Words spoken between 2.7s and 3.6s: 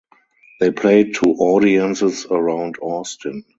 Austin.